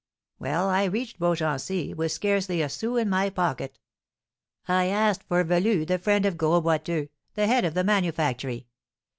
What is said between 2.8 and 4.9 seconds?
in my pocket. I